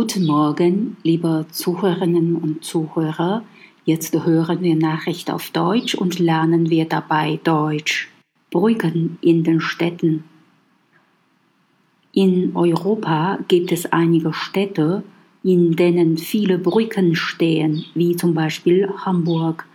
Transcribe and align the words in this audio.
Guten 0.00 0.26
Morgen, 0.26 0.96
liebe 1.02 1.46
Zuhörerinnen 1.50 2.36
und 2.36 2.64
Zuhörer. 2.64 3.42
Jetzt 3.84 4.14
hören 4.14 4.62
wir 4.62 4.76
Nachricht 4.76 5.28
auf 5.28 5.50
Deutsch 5.50 5.96
und 5.96 6.20
lernen 6.20 6.70
wir 6.70 6.84
dabei 6.84 7.40
Deutsch. 7.42 8.08
Brücken 8.52 9.18
in 9.22 9.42
den 9.42 9.60
Städten. 9.60 10.22
In 12.12 12.54
Europa 12.54 13.40
gibt 13.48 13.72
es 13.72 13.86
einige 13.86 14.32
Städte, 14.32 15.02
in 15.42 15.74
denen 15.74 16.16
viele 16.16 16.58
Brücken 16.58 17.16
stehen, 17.16 17.84
wie 17.94 18.14
zum 18.14 18.34
Beispiel 18.34 18.88
Hamburg. 19.04 19.66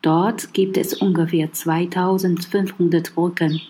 Dort 0.00 0.54
gibt 0.54 0.78
es 0.78 0.94
ungefähr 0.94 1.52
2500 1.52 3.14
Brücken. 3.14 3.60